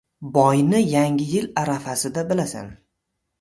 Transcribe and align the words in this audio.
•Boyni 0.35 0.79
yangi 0.93 1.27
yil 1.33 1.45
arafasida 1.65 2.25
bilasan 2.33 2.73